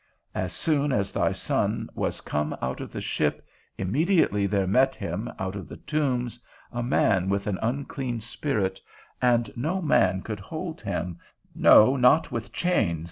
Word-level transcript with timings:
_As 0.35 0.49
soon 0.49 0.91
as 0.91 1.11
thy 1.11 1.31
Son 1.31 1.87
was 1.93 2.21
come 2.21 2.57
out 2.59 2.81
of 2.81 2.91
the 2.91 3.01
ship, 3.01 3.45
immediately 3.77 4.47
there 4.47 4.65
met 4.65 4.95
him, 4.95 5.29
out 5.37 5.55
of 5.55 5.67
the 5.67 5.77
tombs, 5.77 6.39
a 6.71 6.81
man 6.81 7.29
with 7.29 7.45
an 7.45 7.59
unclean 7.61 8.19
spirit, 8.19 8.81
and 9.21 9.55
no 9.55 9.79
man 9.79 10.23
could 10.23 10.39
hold 10.39 10.81
him, 10.81 11.19
no 11.53 11.95
not 11.97 12.31
with 12.31 12.51
chains. 12.51 12.99